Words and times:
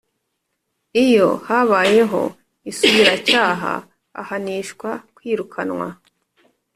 Iyo 1.05 1.29
habayeho 1.47 2.21
isubiracyaha 2.71 3.73
ahanishwa 4.21 4.89
kwirukanwa 5.15 5.87